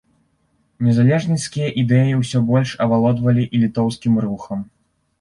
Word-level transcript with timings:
Незалежніцкія 0.85 1.69
ідэі 1.83 2.17
ўсё 2.23 2.43
больш 2.49 2.75
авалодвалі 2.89 3.49
і 3.49 3.65
літоўскім 3.69 4.13
рухам. 4.29 4.71